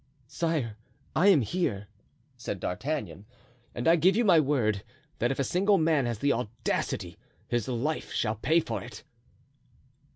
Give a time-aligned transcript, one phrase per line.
[0.25, 0.77] "Sire,
[1.15, 1.87] I am here,"
[2.35, 3.27] said D'Artagnan,
[3.75, 4.83] "and I give you my word,
[5.19, 9.03] that if a single man has the audacity, his life shall pay for it."